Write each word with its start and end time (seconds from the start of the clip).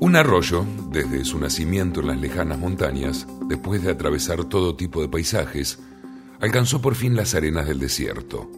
Un 0.00 0.14
arroyo, 0.14 0.64
desde 0.92 1.24
su 1.24 1.40
nacimiento 1.40 2.00
en 2.00 2.06
las 2.06 2.20
lejanas 2.20 2.56
montañas, 2.58 3.26
después 3.48 3.82
de 3.82 3.90
atravesar 3.90 4.44
todo 4.44 4.76
tipo 4.76 5.02
de 5.02 5.08
paisajes, 5.08 5.80
alcanzó 6.40 6.80
por 6.80 6.94
fin 6.94 7.16
las 7.16 7.34
arenas 7.34 7.66
del 7.66 7.80
desierto. 7.80 8.48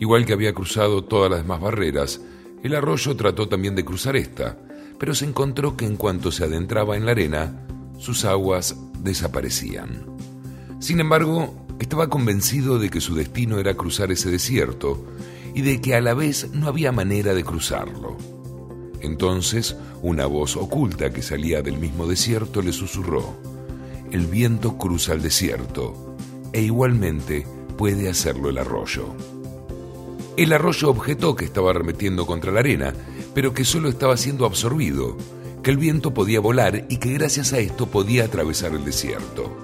Igual 0.00 0.24
que 0.24 0.32
había 0.32 0.54
cruzado 0.54 1.04
todas 1.04 1.30
las 1.30 1.42
demás 1.42 1.60
barreras, 1.60 2.22
el 2.62 2.74
arroyo 2.74 3.14
trató 3.14 3.46
también 3.46 3.76
de 3.76 3.84
cruzar 3.84 4.16
esta, 4.16 4.58
pero 4.98 5.14
se 5.14 5.26
encontró 5.26 5.76
que 5.76 5.84
en 5.84 5.96
cuanto 5.96 6.32
se 6.32 6.44
adentraba 6.44 6.96
en 6.96 7.04
la 7.04 7.10
arena, 7.12 7.66
sus 7.98 8.24
aguas 8.24 8.74
desaparecían. 9.00 10.06
Sin 10.78 10.98
embargo, 10.98 11.66
estaba 11.78 12.08
convencido 12.08 12.78
de 12.78 12.88
que 12.88 13.02
su 13.02 13.14
destino 13.14 13.58
era 13.58 13.74
cruzar 13.74 14.10
ese 14.10 14.30
desierto 14.30 15.04
y 15.54 15.60
de 15.60 15.82
que 15.82 15.94
a 15.94 16.00
la 16.00 16.14
vez 16.14 16.48
no 16.54 16.68
había 16.68 16.90
manera 16.90 17.34
de 17.34 17.44
cruzarlo. 17.44 18.16
Entonces, 19.04 19.76
una 20.00 20.24
voz 20.24 20.56
oculta 20.56 21.10
que 21.10 21.20
salía 21.20 21.60
del 21.60 21.76
mismo 21.76 22.06
desierto 22.06 22.62
le 22.62 22.72
susurró, 22.72 23.36
el 24.10 24.26
viento 24.26 24.78
cruza 24.78 25.12
el 25.12 25.20
desierto 25.20 26.16
e 26.54 26.62
igualmente 26.62 27.46
puede 27.76 28.08
hacerlo 28.08 28.48
el 28.48 28.56
arroyo. 28.56 29.08
El 30.38 30.54
arroyo 30.54 30.88
objetó 30.88 31.36
que 31.36 31.44
estaba 31.44 31.72
arremetiendo 31.72 32.24
contra 32.24 32.50
la 32.50 32.60
arena, 32.60 32.94
pero 33.34 33.52
que 33.52 33.66
solo 33.66 33.90
estaba 33.90 34.16
siendo 34.16 34.46
absorbido, 34.46 35.18
que 35.62 35.70
el 35.70 35.76
viento 35.76 36.14
podía 36.14 36.40
volar 36.40 36.86
y 36.88 36.96
que 36.96 37.12
gracias 37.12 37.52
a 37.52 37.58
esto 37.58 37.86
podía 37.86 38.24
atravesar 38.24 38.72
el 38.72 38.86
desierto. 38.86 39.54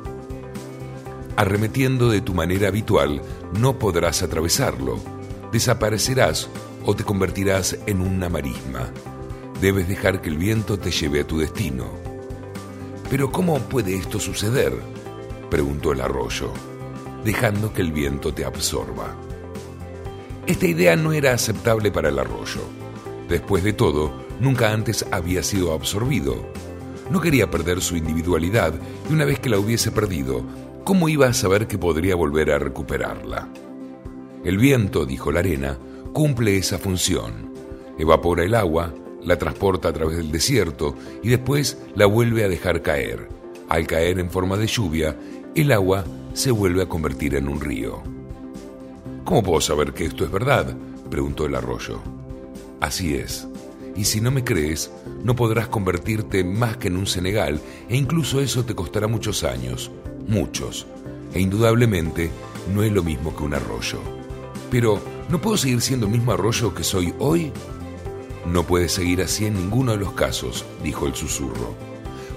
Arremetiendo 1.37 2.11
de 2.11 2.21
tu 2.21 2.35
manera 2.35 2.69
habitual, 2.69 3.23
no 3.59 3.79
podrás 3.79 4.23
atravesarlo, 4.23 4.99
desaparecerás 5.51 6.51
o 6.85 6.95
te 6.95 7.05
convertirás 7.05 7.79
en 7.87 8.03
una 8.03 8.29
marisma. 8.29 8.93
Debes 9.61 9.89
dejar 9.89 10.23
que 10.23 10.31
el 10.31 10.39
viento 10.39 10.79
te 10.79 10.91
lleve 10.91 11.21
a 11.21 11.27
tu 11.27 11.39
destino. 11.39 11.85
Pero 13.11 13.31
¿cómo 13.31 13.59
puede 13.59 13.95
esto 13.95 14.19
suceder? 14.19 14.73
preguntó 15.51 15.93
el 15.93 16.01
arroyo, 16.01 16.53
dejando 17.25 17.73
que 17.73 17.83
el 17.83 17.93
viento 17.93 18.33
te 18.33 18.45
absorba. 18.45 19.15
Esta 20.47 20.67
idea 20.67 20.97
no 20.97 21.13
era 21.13 21.35
aceptable 21.35 21.91
para 21.91 22.09
el 22.09 22.19
arroyo. 22.19 22.63
Después 23.29 23.63
de 23.63 23.75
todo, 23.75 24.13
nunca 24.41 24.73
antes 24.73 25.05
había 25.11 25.43
sido 25.43 25.75
absorbido. 25.75 26.37
No 27.11 27.21
quería 27.21 27.51
perder 27.51 27.83
su 27.83 27.97
individualidad 27.97 28.73
y 29.11 29.13
una 29.13 29.27
vez 29.27 29.41
que 29.41 29.51
la 29.51 29.59
hubiese 29.59 29.91
perdido, 29.91 30.43
¿cómo 30.85 31.09
iba 31.11 31.27
a 31.27 31.35
saber 31.35 31.67
que 31.67 31.77
podría 31.77 32.15
volver 32.15 32.51
a 32.51 32.59
recuperarla? 32.59 33.49
El 34.43 34.57
viento, 34.57 35.05
dijo 35.05 35.31
la 35.31 35.41
arena, 35.41 35.77
cumple 36.15 36.57
esa 36.57 36.79
función. 36.79 37.53
Evapora 37.99 38.45
el 38.45 38.55
agua, 38.55 38.95
la 39.25 39.39
transporta 39.39 39.89
a 39.89 39.93
través 39.93 40.17
del 40.17 40.33
desierto 40.33 40.95
y 41.23 41.29
después 41.29 41.79
la 41.95 42.07
vuelve 42.07 42.45
a 42.45 42.49
dejar 42.49 42.83
caer. 42.83 43.29
Al 43.69 43.87
caer 43.87 44.19
en 44.19 44.31
forma 44.31 44.57
de 44.57 44.67
lluvia, 44.67 45.17
el 45.55 45.73
agua 45.73 46.05
se 46.33 46.51
vuelve 46.51 46.83
a 46.83 46.89
convertir 46.89 47.35
en 47.35 47.49
un 47.49 47.61
río. 47.61 48.03
¿Cómo 49.25 49.43
puedo 49.43 49.61
saber 49.61 49.93
que 49.93 50.05
esto 50.05 50.25
es 50.25 50.31
verdad? 50.31 50.77
preguntó 51.09 51.47
el 51.47 51.55
arroyo. 51.55 52.01
Así 52.81 53.15
es. 53.15 53.47
Y 53.97 54.05
si 54.05 54.21
no 54.21 54.31
me 54.31 54.45
crees, 54.45 54.91
no 55.23 55.37
podrás 55.37 55.69
convertirte 55.69 56.45
más 56.45 56.77
que 56.77 56.89
en 56.89 56.97
un 56.97 57.07
Senegal, 57.07 57.61
e 57.89 57.97
incluso 57.97 58.41
eso 58.41 58.65
te 58.65 58.75
costará 58.75 59.09
muchos 59.09 59.45
años, 59.45 59.91
muchos. 60.27 60.87
E 61.35 61.41
indudablemente 61.41 62.31
no 62.75 62.83
es 62.83 62.93
lo 62.93 63.03
mismo 63.03 63.35
que 63.37 63.43
un 63.43 63.55
arroyo. 63.55 64.01
Pero, 64.71 65.01
¿no 65.29 65.41
puedo 65.41 65.57
seguir 65.57 65.81
siendo 65.81 66.07
el 66.07 66.13
mismo 66.13 66.33
arroyo 66.33 66.75
que 66.75 66.85
soy 66.85 67.13
hoy? 67.19 67.53
No 68.47 68.67
puedes 68.67 68.93
seguir 68.93 69.23
así 69.23 69.47
en 69.47 69.55
ninguno 69.55 69.93
de 69.93 69.99
los 69.99 70.13
casos, 70.13 70.65
dijo 70.83 71.07
el 71.07 71.15
susurro. 71.15 71.75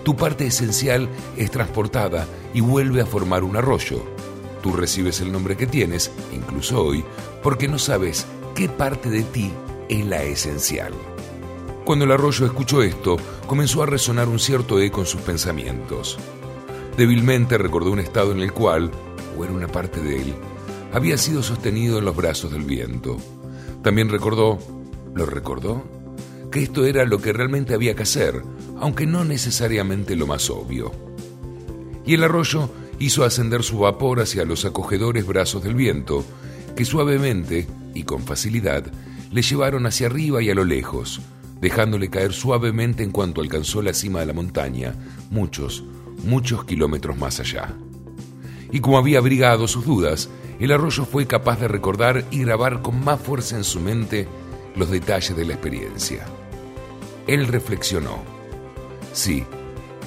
Tu 0.04 0.16
parte 0.16 0.46
esencial 0.46 1.08
es 1.38 1.50
transportada 1.50 2.28
y 2.54 2.62
vuelve 2.62 3.02
a 3.02 3.06
formar 3.06 3.44
un 3.44 3.56
arroyo. 3.56 4.04
Tú 4.62 4.74
recibes 4.74 5.22
el 5.22 5.32
nombre 5.32 5.56
que 5.56 5.68
tienes, 5.68 6.12
incluso 6.34 6.84
hoy, 6.84 7.04
porque 7.42 7.68
no 7.68 7.80
sabes 7.80 8.26
qué 8.56 8.68
parte 8.68 9.10
de 9.10 9.24
ti 9.24 9.52
es 9.90 10.06
la 10.06 10.24
esencial. 10.24 10.94
Cuando 11.86 12.06
el 12.06 12.12
arroyo 12.12 12.46
escuchó 12.46 12.82
esto, 12.82 13.18
comenzó 13.48 13.84
a 13.84 13.86
resonar 13.86 14.28
un 14.28 14.40
cierto 14.40 14.80
eco 14.80 15.02
en 15.02 15.08
sus 15.08 15.22
pensamientos. 15.22 16.18
Débilmente 16.98 17.58
recordó 17.58 17.92
un 17.92 18.00
estado 18.00 18.32
en 18.32 18.40
el 18.40 18.54
cual, 18.54 18.92
o 19.38 19.44
era 19.44 19.54
una 19.54 19.68
parte 19.68 20.02
de 20.02 20.22
él, 20.22 20.34
había 20.94 21.18
sido 21.18 21.44
sostenido 21.44 21.98
en 21.98 22.06
los 22.06 22.16
brazos 22.16 22.52
del 22.52 22.64
viento. 22.64 23.18
También 23.82 24.10
recordó, 24.10 24.60
¿lo 25.14 25.26
recordó? 25.26 25.84
Que 26.52 26.64
esto 26.64 26.86
era 26.86 27.06
lo 27.06 27.20
que 27.20 27.34
realmente 27.34 27.74
había 27.74 27.96
que 27.96 28.04
hacer, 28.04 28.42
aunque 28.80 29.06
no 29.06 29.24
necesariamente 29.26 30.16
lo 30.16 30.28
más 30.28 30.50
obvio. 30.50 30.92
Y 32.06 32.16
el 32.16 32.24
arroyo 32.24 32.70
hizo 33.00 33.24
ascender 33.24 33.64
su 33.64 33.80
vapor 33.80 34.20
hacia 34.20 34.46
los 34.46 34.66
acogedores 34.66 35.26
brazos 35.26 35.64
del 35.64 35.76
viento, 35.76 36.24
que 36.76 36.86
suavemente 36.86 37.68
y 37.94 38.04
con 38.04 38.24
facilidad 38.24 38.86
le 39.32 39.42
llevaron 39.42 39.86
hacia 39.86 40.08
arriba 40.08 40.42
y 40.42 40.50
a 40.50 40.56
lo 40.56 40.64
lejos, 40.64 41.22
dejándole 41.60 42.10
caer 42.10 42.34
suavemente 42.34 43.04
en 43.04 43.12
cuanto 43.12 43.42
alcanzó 43.42 43.82
la 43.82 43.94
cima 43.94 44.20
de 44.20 44.28
la 44.28 44.34
montaña, 44.34 44.96
muchos, 45.32 45.84
muchos 46.24 46.66
kilómetros 46.66 47.18
más 47.18 47.40
allá. 47.40 47.74
Y 48.72 48.80
como 48.80 48.98
había 48.98 49.20
abrigado 49.20 49.68
sus 49.68 49.86
dudas, 49.86 50.30
el 50.60 50.72
arroyo 50.72 51.06
fue 51.06 51.26
capaz 51.26 51.60
de 51.60 51.68
recordar 51.68 52.26
y 52.32 52.42
grabar 52.42 52.82
con 52.82 53.04
más 53.04 53.20
fuerza 53.20 53.58
en 53.58 53.64
su 53.64 53.80
mente 53.80 54.28
los 54.76 54.90
detalles 54.90 55.36
de 55.36 55.46
la 55.46 55.54
experiencia. 55.54 56.26
Él 57.28 57.48
reflexionó, 57.48 58.24
sí, 59.14 59.46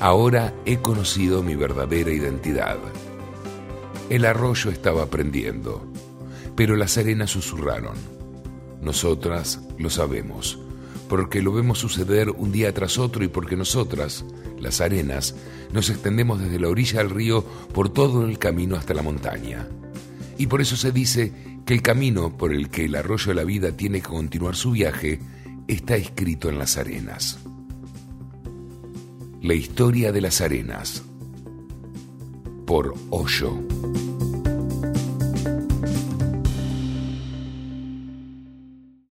ahora 0.00 0.52
he 0.64 0.78
conocido 0.78 1.42
mi 1.42 1.54
verdadera 1.54 2.10
identidad. 2.10 2.78
El 4.10 4.24
arroyo 4.24 4.70
estaba 4.70 5.04
aprendiendo, 5.04 5.84
pero 6.54 6.76
las 6.76 6.98
arenas 6.98 7.30
susurraron. 7.30 7.96
Nosotras 8.82 9.60
lo 9.78 9.90
sabemos, 9.90 10.58
porque 11.08 11.42
lo 11.42 11.52
vemos 11.52 11.78
suceder 11.78 12.30
un 12.30 12.52
día 12.52 12.72
tras 12.74 12.98
otro 12.98 13.24
y 13.24 13.28
porque 13.28 13.56
nosotras, 13.56 14.24
las 14.58 14.80
arenas, 14.80 15.34
nos 15.72 15.90
extendemos 15.90 16.40
desde 16.40 16.60
la 16.60 16.68
orilla 16.68 16.98
del 16.98 17.10
río 17.10 17.44
por 17.72 17.88
todo 17.88 18.26
el 18.26 18.38
camino 18.38 18.76
hasta 18.76 18.94
la 18.94 19.02
montaña. 19.02 19.68
Y 20.38 20.46
por 20.46 20.60
eso 20.60 20.76
se 20.76 20.92
dice 20.92 21.32
que 21.66 21.74
el 21.74 21.82
camino 21.82 22.36
por 22.36 22.52
el 22.52 22.70
que 22.70 22.84
el 22.84 22.94
arroyo 22.94 23.26
de 23.26 23.34
la 23.34 23.44
vida 23.44 23.72
tiene 23.72 24.00
que 24.00 24.08
continuar 24.08 24.54
su 24.54 24.70
viaje 24.70 25.18
está 25.66 25.96
escrito 25.96 26.48
en 26.48 26.58
las 26.58 26.76
arenas. 26.76 27.40
La 29.42 29.54
historia 29.54 30.12
de 30.12 30.20
las 30.20 30.40
arenas 30.40 31.02
por 32.66 32.94
Hoyo. 33.10 33.58